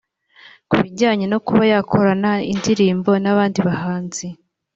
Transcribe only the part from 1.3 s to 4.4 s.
no kuba yakorana indirimbo n’abandi bahanzi